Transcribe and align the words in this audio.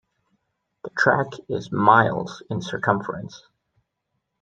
The 0.83 0.89
track 0.97 1.27
is 1.47 1.71
miles 1.71 2.41
in 2.49 2.63
circumference. 2.63 3.43